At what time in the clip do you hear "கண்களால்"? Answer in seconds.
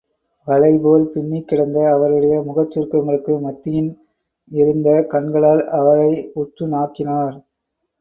5.07-5.63